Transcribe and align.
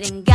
didn't 0.00 0.29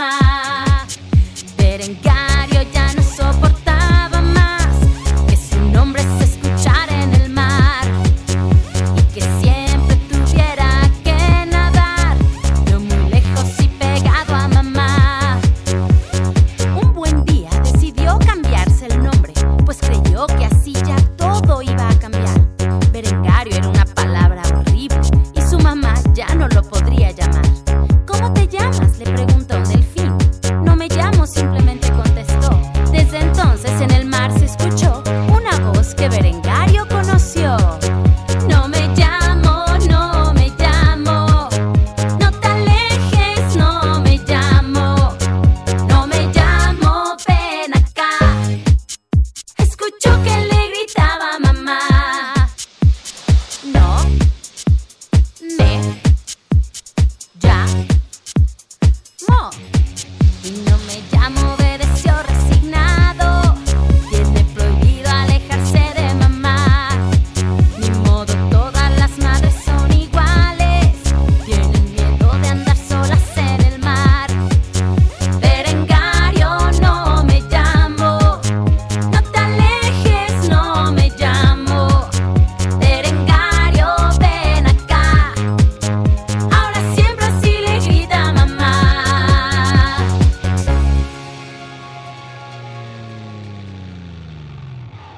más. 0.00 0.29